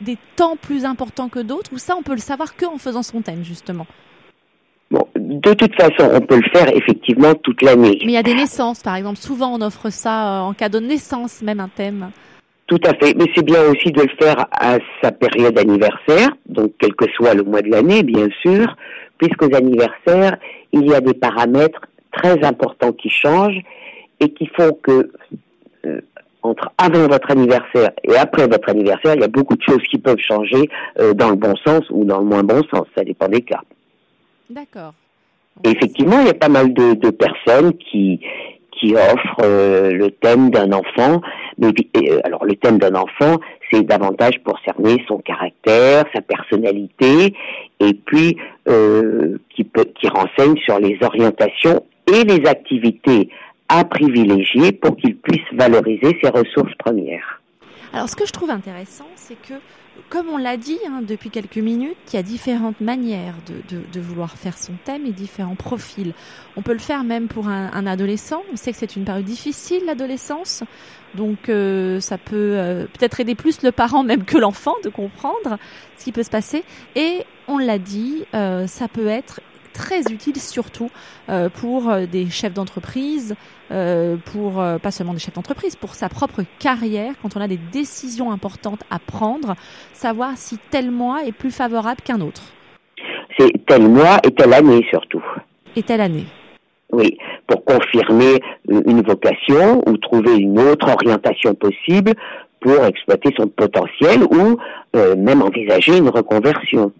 des 0.00 0.16
temps 0.36 0.56
plus 0.56 0.84
importants 0.84 1.28
que 1.28 1.40
d'autres 1.40 1.72
ou 1.72 1.78
ça 1.78 1.94
on 1.96 2.02
peut 2.02 2.14
le 2.14 2.20
savoir 2.20 2.56
que 2.56 2.66
en 2.66 2.78
faisant 2.78 3.02
son 3.02 3.22
thème 3.22 3.44
justement? 3.44 3.86
De 5.30 5.54
toute 5.54 5.74
façon, 5.76 6.10
on 6.12 6.20
peut 6.20 6.36
le 6.36 6.48
faire 6.52 6.68
effectivement 6.74 7.34
toute 7.34 7.62
l'année. 7.62 7.98
Mais 8.00 8.12
il 8.12 8.14
y 8.14 8.16
a 8.16 8.22
des 8.22 8.34
naissances, 8.34 8.82
par 8.82 8.96
exemple. 8.96 9.18
Souvent, 9.18 9.54
on 9.54 9.60
offre 9.62 9.90
ça 9.90 10.42
en 10.42 10.52
cadeau 10.54 10.80
de 10.80 10.86
naissance, 10.86 11.40
même 11.40 11.60
un 11.60 11.68
thème. 11.68 12.10
Tout 12.66 12.80
à 12.84 12.94
fait, 12.94 13.14
mais 13.16 13.26
c'est 13.34 13.44
bien 13.44 13.62
aussi 13.62 13.92
de 13.92 14.02
le 14.02 14.08
faire 14.20 14.46
à 14.50 14.78
sa 15.02 15.12
période 15.12 15.56
anniversaire, 15.58 16.30
donc 16.46 16.72
quel 16.78 16.94
que 16.94 17.06
soit 17.12 17.34
le 17.34 17.42
mois 17.42 17.62
de 17.62 17.68
l'année, 17.68 18.02
bien 18.02 18.28
sûr, 18.42 18.76
puisqu'aux 19.18 19.54
anniversaires, 19.54 20.36
il 20.72 20.88
y 20.88 20.94
a 20.94 21.00
des 21.00 21.14
paramètres 21.14 21.80
très 22.12 22.44
importants 22.44 22.92
qui 22.92 23.08
changent 23.08 23.60
et 24.20 24.32
qui 24.32 24.46
font 24.56 24.76
que 24.82 25.10
euh, 25.86 26.00
entre 26.42 26.70
avant 26.78 27.06
votre 27.08 27.30
anniversaire 27.30 27.90
et 28.04 28.16
après 28.16 28.46
votre 28.46 28.68
anniversaire, 28.68 29.14
il 29.14 29.20
y 29.20 29.24
a 29.24 29.28
beaucoup 29.28 29.56
de 29.56 29.62
choses 29.62 29.82
qui 29.90 29.98
peuvent 29.98 30.18
changer 30.18 30.68
euh, 30.98 31.12
dans 31.12 31.30
le 31.30 31.36
bon 31.36 31.54
sens 31.64 31.82
ou 31.90 32.04
dans 32.04 32.18
le 32.18 32.24
moins 32.24 32.44
bon 32.44 32.62
sens, 32.72 32.86
ça 32.96 33.04
dépend 33.04 33.28
des 33.28 33.42
cas. 33.42 33.62
D'accord. 34.48 34.94
Effectivement, 35.64 36.20
il 36.20 36.26
y 36.26 36.30
a 36.30 36.34
pas 36.34 36.48
mal 36.48 36.72
de, 36.72 37.10
personnes 37.10 37.72
qui 37.74 38.20
qui 38.72 38.94
offrent 38.94 39.42
euh, 39.42 39.90
le 39.92 40.10
thème 40.10 40.48
d'un 40.48 40.72
enfant. 40.72 41.20
Mais 41.58 41.68
euh, 41.68 42.20
alors 42.24 42.46
le 42.46 42.56
thème 42.56 42.78
d'un 42.78 42.94
enfant, 42.94 43.36
c'est 43.70 43.82
davantage 43.82 44.40
pour 44.42 44.58
cerner 44.64 45.04
son 45.06 45.18
caractère, 45.18 46.06
sa 46.14 46.22
personnalité, 46.22 47.34
et 47.78 47.92
puis 47.92 48.38
euh, 48.68 49.36
qui 49.54 49.64
peut 49.64 49.84
qui 50.00 50.08
renseigne 50.08 50.56
sur 50.64 50.78
les 50.78 50.96
orientations 51.02 51.84
et 52.06 52.24
les 52.24 52.48
activités 52.48 53.28
à 53.68 53.84
privilégier 53.84 54.72
pour 54.72 54.96
qu'il 54.96 55.16
puisse 55.16 55.44
valoriser 55.52 56.18
ses 56.22 56.30
ressources 56.30 56.74
premières. 56.78 57.40
Alors 57.92 58.08
ce 58.08 58.16
que 58.16 58.26
je 58.26 58.32
trouve 58.32 58.50
intéressant, 58.50 59.08
c'est 59.14 59.40
que 59.40 59.54
comme 60.08 60.28
on 60.28 60.38
l'a 60.38 60.56
dit 60.56 60.78
hein, 60.88 61.02
depuis 61.06 61.30
quelques 61.30 61.58
minutes, 61.58 61.96
il 62.12 62.16
y 62.16 62.18
a 62.18 62.22
différentes 62.22 62.80
manières 62.80 63.34
de, 63.46 63.76
de, 63.76 63.82
de, 63.92 64.00
vouloir 64.00 64.36
faire 64.36 64.58
son 64.58 64.72
thème 64.84 65.06
et 65.06 65.12
différents 65.12 65.54
profils. 65.54 66.14
On 66.56 66.62
peut 66.62 66.72
le 66.72 66.78
faire 66.78 67.04
même 67.04 67.28
pour 67.28 67.48
un, 67.48 67.70
un 67.72 67.86
adolescent. 67.86 68.42
On 68.52 68.56
sait 68.56 68.72
que 68.72 68.78
c'est 68.78 68.96
une 68.96 69.04
période 69.04 69.24
difficile, 69.24 69.82
l'adolescence. 69.86 70.64
Donc 71.14 71.48
euh, 71.48 72.00
ça 72.00 72.18
peut 72.18 72.54
euh, 72.56 72.86
peut-être 72.86 73.20
aider 73.20 73.34
plus 73.34 73.62
le 73.62 73.72
parent 73.72 74.04
même 74.04 74.24
que 74.24 74.38
l'enfant 74.38 74.74
de 74.84 74.88
comprendre 74.88 75.58
ce 75.98 76.04
qui 76.04 76.12
peut 76.12 76.22
se 76.22 76.30
passer. 76.30 76.64
Et 76.94 77.24
on 77.48 77.58
l'a 77.58 77.78
dit, 77.78 78.24
euh, 78.34 78.66
ça 78.66 78.88
peut 78.88 79.08
être 79.08 79.40
très 79.72 80.00
utile 80.10 80.36
surtout 80.36 80.90
euh, 81.28 81.48
pour 81.48 81.88
euh, 81.88 82.06
des 82.06 82.28
chefs 82.28 82.54
d'entreprise, 82.54 83.34
euh, 83.70 84.16
pour 84.32 84.60
euh, 84.60 84.78
pas 84.78 84.90
seulement 84.90 85.12
des 85.12 85.18
chefs 85.18 85.34
d'entreprise, 85.34 85.76
pour 85.76 85.94
sa 85.94 86.08
propre 86.08 86.42
carrière, 86.58 87.14
quand 87.22 87.36
on 87.36 87.40
a 87.40 87.48
des 87.48 87.58
décisions 87.72 88.30
importantes 88.32 88.82
à 88.90 88.98
prendre, 88.98 89.54
savoir 89.92 90.36
si 90.36 90.58
tel 90.70 90.90
mois 90.90 91.24
est 91.24 91.32
plus 91.32 91.50
favorable 91.50 92.00
qu'un 92.04 92.20
autre. 92.20 92.42
C'est 93.38 93.50
tel 93.66 93.88
mois 93.88 94.18
et 94.24 94.30
telle 94.32 94.52
année 94.52 94.84
surtout. 94.90 95.22
Et 95.76 95.82
telle 95.82 96.00
année. 96.00 96.26
Oui, 96.92 97.16
pour 97.46 97.64
confirmer 97.64 98.40
une 98.68 99.02
vocation 99.02 99.82
ou 99.86 99.96
trouver 99.96 100.36
une 100.36 100.58
autre 100.58 100.88
orientation 100.88 101.54
possible 101.54 102.14
pour 102.60 102.84
exploiter 102.84 103.30
son 103.38 103.48
potentiel 103.48 104.22
ou 104.24 104.58
euh, 104.96 105.16
même 105.16 105.42
envisager 105.42 105.96
une 105.96 106.08
reconversion. 106.08 106.92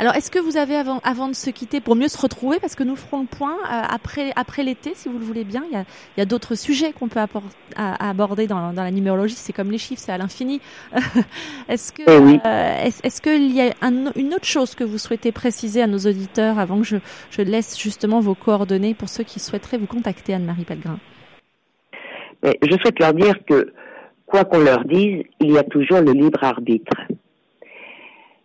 Alors, 0.00 0.14
est-ce 0.14 0.30
que 0.30 0.38
vous 0.38 0.56
avez, 0.56 0.76
avant, 0.76 1.00
avant 1.02 1.26
de 1.26 1.34
se 1.34 1.50
quitter, 1.50 1.80
pour 1.80 1.96
mieux 1.96 2.06
se 2.06 2.20
retrouver, 2.20 2.60
parce 2.60 2.76
que 2.76 2.84
nous 2.84 2.94
ferons 2.94 3.22
le 3.22 3.26
point 3.26 3.54
euh, 3.54 3.82
après, 3.88 4.32
après 4.36 4.62
l'été, 4.62 4.92
si 4.94 5.08
vous 5.08 5.18
le 5.18 5.24
voulez 5.24 5.42
bien, 5.42 5.64
il 5.68 5.72
y 5.72 5.76
a, 5.76 5.84
il 6.16 6.20
y 6.20 6.22
a 6.22 6.24
d'autres 6.24 6.54
sujets 6.54 6.92
qu'on 6.92 7.08
peut 7.08 7.18
apport, 7.18 7.42
à, 7.74 8.06
à 8.06 8.10
aborder 8.10 8.46
dans, 8.46 8.72
dans, 8.72 8.84
la 8.84 8.92
numérologie, 8.92 9.34
c'est 9.34 9.52
comme 9.52 9.72
les 9.72 9.78
chiffres, 9.78 10.00
c'est 10.00 10.12
à 10.12 10.18
l'infini. 10.18 10.60
est-ce 11.68 11.92
que, 11.92 12.02
eh 12.06 12.18
oui. 12.18 12.38
euh, 12.46 12.84
est-ce, 12.84 13.02
est 13.04 13.20
qu'il 13.20 13.52
y 13.52 13.60
a 13.60 13.74
un, 13.82 14.12
une 14.14 14.34
autre 14.34 14.44
chose 14.44 14.76
que 14.76 14.84
vous 14.84 14.98
souhaitez 14.98 15.32
préciser 15.32 15.82
à 15.82 15.88
nos 15.88 15.98
auditeurs 15.98 16.60
avant 16.60 16.78
que 16.78 16.86
je, 16.86 16.96
je 17.30 17.42
laisse 17.42 17.76
justement 17.76 18.20
vos 18.20 18.36
coordonnées 18.36 18.94
pour 18.94 19.08
ceux 19.08 19.24
qui 19.24 19.40
souhaiteraient 19.40 19.78
vous 19.78 19.86
contacter, 19.86 20.32
Anne-Marie 20.32 20.64
Pellegrin? 20.64 21.00
Je 22.44 22.76
souhaite 22.80 23.00
leur 23.00 23.14
dire 23.14 23.34
que, 23.48 23.72
quoi 24.26 24.44
qu'on 24.44 24.60
leur 24.60 24.84
dise, 24.84 25.24
il 25.40 25.50
y 25.50 25.58
a 25.58 25.64
toujours 25.64 26.00
le 26.02 26.12
libre 26.12 26.44
arbitre 26.44 26.94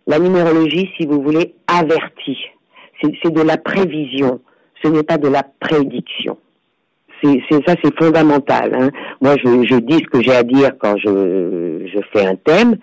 la 0.06 0.18
numérologie, 0.18 0.90
si 0.96 1.06
vous 1.06 1.22
voulez, 1.22 1.54
avertit. 1.66 2.38
C'est 3.00 3.32
de 3.32 3.42
la 3.42 3.56
prévision, 3.58 4.40
ce 4.82 4.88
n'est 4.88 5.02
pas 5.02 5.18
de 5.18 5.28
la 5.28 5.42
prédiction. 5.42 6.38
C'est 7.22 7.66
ça, 7.66 7.74
c'est 7.82 7.96
fondamental. 7.98 8.74
Hein. 8.74 8.90
Moi, 9.20 9.36
je, 9.42 9.78
dis 9.78 9.94
ce 9.94 10.10
que 10.10 10.22
j'ai 10.22 10.34
à 10.34 10.42
dire 10.42 10.72
quand 10.78 10.96
je, 10.98 11.86
je, 11.86 12.00
fais 12.12 12.26
un 12.26 12.36
thème, 12.36 12.76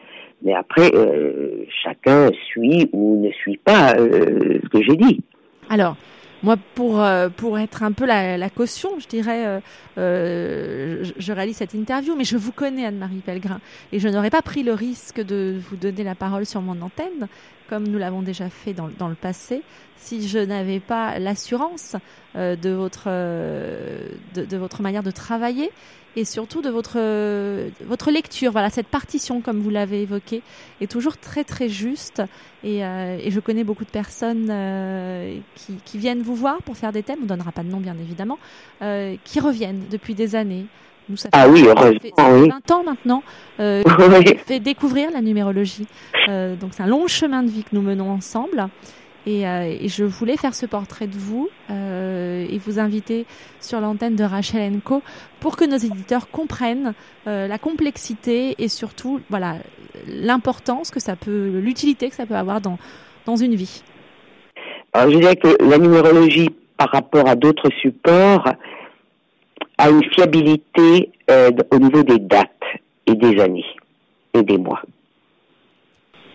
mais 0.44 0.54
après, 0.54 0.90
euh, 0.96 1.66
chacun 1.84 2.30
suit 2.48 2.90
ou 2.92 3.24
ne 3.24 3.32
suit 3.32 3.58
pas 3.58 3.96
euh, 3.98 4.60
ce 4.64 4.70
que 4.70 4.82
j'ai 4.82 4.96
dit. 4.96 5.22
Alors, 5.70 5.96
moi, 6.44 6.58
pour, 6.76 7.02
euh, 7.02 7.30
pour 7.30 7.60
être 7.60 7.84
un 7.84 7.92
peu 7.92 8.06
la, 8.06 8.50
caution, 8.50 9.00
je 9.00 9.08
dirais, 9.08 9.46
euh, 9.46 9.60
euh, 9.98 11.04
je, 11.04 11.14
je, 11.18 11.34
réalise 11.34 11.58
cette 11.58 11.74
interview, 11.74 12.16
mais 12.16 12.24
je 12.24 12.38
vous 12.38 12.52
connais, 12.52 12.86
Anne-Marie 12.86 13.22
Pellegrin, 13.26 13.60
et 13.92 14.00
je 14.00 14.08
n'aurais 14.08 14.30
pas 14.30 14.42
pris 14.42 14.64
le 14.64 14.74
risque 14.74 15.22
de 15.22 15.60
vous 15.70 15.76
donner 15.76 16.04
la 16.04 16.16
parole 16.16 16.46
sur 16.46 16.62
mon 16.62 16.82
antenne, 16.82 17.28
comme 17.72 17.88
nous 17.88 17.98
l'avons 17.98 18.22
déjà 18.22 18.50
fait 18.50 18.74
dans, 18.74 19.08
le 19.08 19.16
passé, 19.16 19.62
si 19.96 20.28
je 20.28 20.40
n'avais 20.40 20.82
pas 20.82 21.20
l'assurance 21.20 21.96
euh, 22.36 22.58
de, 22.58 22.70
votre, 22.70 23.06
euh, 23.08 24.10
de, 24.36 24.58
votre 24.58 24.82
manière 24.82 25.04
de 25.04 25.12
travailler 25.12 25.72
et 26.18 26.26
surtout 26.26 26.62
de 26.62 26.70
votre, 26.70 26.98
euh, 26.98 27.70
votre 27.86 28.12
lecture. 28.12 28.52
Voilà, 28.52 28.70
cette 28.70 28.88
partition, 28.88 29.40
comme 29.40 29.62
vous 29.62 29.70
l'avez 29.70 30.02
évoqué, 30.02 30.42
est 30.82 30.92
toujours 30.92 31.16
très 31.16 31.46
très 31.46 31.70
juste. 31.70 32.22
Et, 32.66 32.80
je 32.82 33.40
connais 33.40 33.64
beaucoup 33.64 33.86
de 33.86 33.90
personnes 33.90 34.52
qui, 35.56 35.76
qui, 35.86 35.98
viennent 35.98 36.24
vous 36.24 36.36
voir 36.36 36.62
pour 36.64 36.76
faire 36.76 36.92
des 36.92 37.04
thèmes, 37.04 37.20
on 37.20 37.24
ne 37.24 37.30
donnera 37.30 37.54
pas 37.54 37.64
de 37.64 37.70
nom 37.70 37.80
bien 37.80 37.96
évidemment, 37.98 38.38
qui 38.82 39.40
reviennent 39.40 39.86
depuis 39.90 40.14
des 40.14 40.36
années. 40.36 40.66
Nous, 41.10 41.18
ça 41.18 41.30
ah 41.32 41.48
oui, 41.50 41.66
heureusement, 41.66 42.00
fait, 42.00 42.14
ça 42.18 42.32
oui. 42.32 42.50
20 42.50 42.72
ans 42.72 42.84
maintenant, 42.84 43.24
euh, 43.60 43.84
fait 44.46 44.60
découvrir 44.60 45.12
la 45.12 45.22
numérologie. 45.22 45.88
Euh, 46.30 46.56
donc 46.56 46.72
c'est 46.74 46.84
un 46.84 46.88
long 46.88 47.08
chemin 47.08 47.44
de 47.44 47.50
vie 47.50 47.64
que 47.64 47.76
nous 47.76 47.82
menons 47.82 48.10
ensemble. 48.10 48.70
Et, 49.28 49.48
euh, 49.48 49.76
et, 49.80 49.88
je 49.88 50.04
voulais 50.04 50.36
faire 50.36 50.56
ce 50.56 50.66
portrait 50.66 51.06
de 51.06 51.16
vous 51.16 51.48
euh, 51.70 52.46
et 52.50 52.58
vous 52.58 52.80
inviter 52.80 53.28
sur 53.60 53.80
l'antenne 53.80 54.16
de 54.16 54.24
Rachel 54.24 54.80
Co 54.84 55.04
pour 55.40 55.58
que 55.58 55.66
nos 55.66 55.78
éditeurs 55.78 56.32
comprennent 56.32 56.94
euh, 57.28 57.48
la 57.48 57.60
complexité 57.60 58.56
et 58.58 58.68
surtout 58.68 59.22
voilà 59.30 59.58
l'importance 60.08 60.90
que 60.90 61.00
ça 61.00 61.16
peut, 61.16 61.60
l'utilité 61.60 62.10
que 62.10 62.16
ça 62.16 62.26
peut 62.26 62.36
avoir 62.36 62.62
dans 62.62 62.80
dans 63.28 63.36
une 63.36 63.54
vie. 63.54 63.84
Alors 64.94 65.12
je 65.12 65.18
dirais 65.20 65.36
que 65.36 65.56
la 65.64 65.78
numérologie 65.78 66.50
par 66.78 66.90
rapport 66.90 67.30
à 67.30 67.36
d'autres 67.36 67.70
supports 67.80 68.46
a 69.82 69.90
une 69.90 70.04
fiabilité 70.12 71.12
euh, 71.30 71.52
au 71.72 71.80
niveau 71.80 72.04
des 72.04 72.20
dates 72.20 72.50
et 73.08 73.16
des 73.16 73.42
années 73.42 73.66
et 74.34 74.44
des 74.44 74.58
mois. 74.58 74.82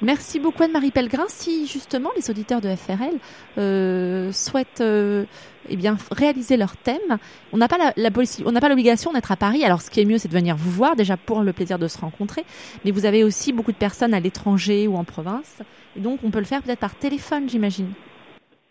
Merci 0.02 0.40
beaucoup 0.40 0.64
Anne-Marie 0.64 0.90
Pellegrin. 0.90 1.24
Si 1.28 1.66
justement 1.66 2.10
les 2.16 2.28
auditeurs 2.28 2.60
de 2.60 2.68
FRL 2.68 3.14
euh, 3.56 4.30
souhaitent 4.30 4.82
euh, 4.82 5.24
eh 5.70 5.76
bien, 5.76 5.96
réaliser 6.10 6.56
leur 6.56 6.76
thème, 6.76 7.18
on 7.52 7.56
n'a 7.56 7.68
pas 7.68 7.78
la, 7.78 7.92
la 7.96 8.10
on 8.44 8.52
n'a 8.52 8.60
pas 8.60 8.68
l'obligation 8.68 9.12
d'être 9.12 9.32
à 9.32 9.36
Paris. 9.36 9.64
Alors 9.64 9.80
ce 9.80 9.90
qui 9.90 10.00
est 10.00 10.04
mieux, 10.04 10.18
c'est 10.18 10.28
de 10.28 10.34
venir 10.34 10.56
vous 10.56 10.70
voir 10.70 10.96
déjà 10.96 11.16
pour 11.16 11.42
le 11.42 11.52
plaisir 11.52 11.78
de 11.78 11.88
se 11.88 11.98
rencontrer. 11.98 12.44
Mais 12.84 12.90
vous 12.90 13.06
avez 13.06 13.24
aussi 13.24 13.52
beaucoup 13.52 13.72
de 13.72 13.78
personnes 13.78 14.12
à 14.12 14.20
l'étranger 14.20 14.86
ou 14.86 14.96
en 14.96 15.04
province, 15.04 15.62
et 15.96 16.00
donc 16.00 16.20
on 16.24 16.30
peut 16.30 16.40
le 16.40 16.44
faire 16.44 16.62
peut-être 16.62 16.80
par 16.80 16.96
téléphone, 16.96 17.48
j'imagine. 17.48 17.92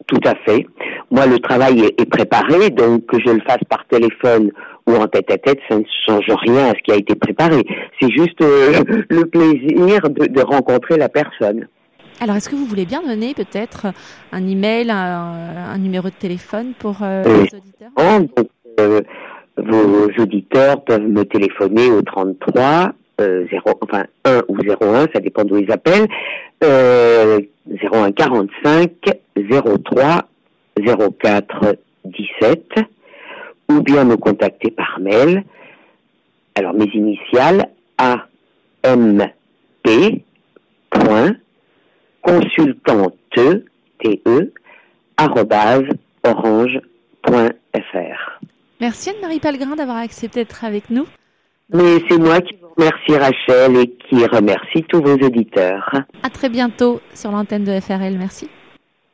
Tout 0.08 0.22
à 0.25 0.36
fait. 0.36 0.67
Moi, 1.12 1.28
le 1.28 1.40
travail 1.40 1.82
est, 1.82 2.02
est, 2.02 2.06
préparé, 2.06 2.70
donc 2.70 3.06
que 3.06 3.20
je 3.20 3.32
le 3.32 3.42
fasse 3.42 3.64
par 3.70 3.86
téléphone 3.88 4.52
ou 4.88 4.94
en 4.94 5.08
tête 5.08 5.32
à 5.32 5.38
tête, 5.38 5.60
ça 5.70 5.78
ne 5.78 5.84
change 6.06 6.30
rien 6.42 6.68
à 6.68 6.74
ce 6.74 6.82
qui 6.84 6.92
a 6.92 6.96
été 6.96 7.16
préparé. 7.16 7.64
C'est 8.00 8.12
juste 8.12 8.42
euh, 8.42 8.84
le 9.10 9.26
plaisir 9.26 10.10
de, 10.10 10.28
de, 10.28 10.42
rencontrer 10.42 10.98
la 10.98 11.10
personne. 11.10 11.68
Alors, 12.22 12.36
est-ce 12.36 12.50
que 12.50 12.56
vous 12.56 12.66
voulez 12.66 12.86
bien 12.86 13.02
donner 13.02 13.34
peut-être 13.34 13.88
un 14.32 14.48
email, 14.48 14.90
un, 14.90 15.72
un 15.74 15.78
numéro 15.78 16.08
de 16.10 16.14
téléphone 16.14 16.74
pour 16.80 16.98
euh, 17.02 17.24
oui. 17.26 17.48
les 17.52 17.58
auditeurs? 17.58 17.92
Oh, 17.98 18.20
donc, 18.38 18.50
euh, 18.80 19.02
vos 19.58 20.24
auditeurs 20.24 20.84
peuvent 20.84 21.08
me 21.08 21.24
téléphoner 21.24 21.90
au 21.92 22.02
33 22.02 22.94
0, 23.20 23.48
enfin 23.82 24.06
1 24.26 24.42
ou 24.50 24.58
01, 24.58 25.08
ça 25.14 25.20
dépend 25.22 25.44
d'où 25.46 25.58
ils 25.58 25.72
appellent, 25.72 26.08
euh, 26.64 27.40
01 27.94 28.12
45 28.12 28.92
03 29.38 30.28
04 30.77 31.77
17, 32.05 32.74
ou 33.70 33.82
bien 33.82 34.03
me 34.03 34.15
contacter 34.15 34.72
par 34.72 35.00
mail. 35.00 35.44
Alors 36.55 36.74
mes 36.74 36.89
initiales 36.94 37.70
A 37.98 38.27
M 38.84 39.25
P 39.84 40.24
point 40.89 41.36
consultante 42.22 43.15
T 43.34 44.22
E 44.25 44.51
arrobase 45.17 45.89
orange.fr. 46.24 46.79
Merci 48.82 49.10
Anne-Marie 49.10 49.39
Palgrin 49.39 49.75
d'avoir 49.75 49.98
accepté 49.98 50.41
d'être 50.41 50.63
avec 50.63 50.89
nous. 50.89 51.08
Mais 51.74 52.00
c'est 52.08 52.20
moi 52.20 52.41
qui 52.41 52.55
vous 52.62 52.67
remercie 52.77 53.17
Rachel 53.17 53.77
et 53.77 53.89
qui 53.89 54.25
remercie 54.25 54.84
tous 54.89 55.01
vos 55.01 55.15
auditeurs. 55.15 55.89
À 56.22 56.29
très 56.29 56.50
bientôt 56.50 57.01
sur 57.13 57.32
l'antenne 57.32 57.63
de 57.63 57.79
FRL. 57.79 58.17
Merci. 58.17 58.50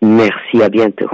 Merci, 0.01 0.61
à 0.61 0.67
bientôt. 0.67 1.09